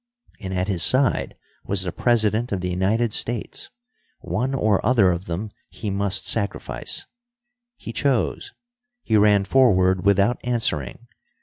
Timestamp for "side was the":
0.81-1.91